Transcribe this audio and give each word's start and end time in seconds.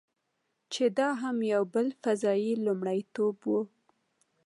چې 0.73 0.83
دا 0.97 1.09
هم 1.21 1.37
یو 1.53 1.63
بل 1.73 1.87
فضايي 2.01 2.53
لومړیتوب 2.65 3.37
و. 3.45 3.51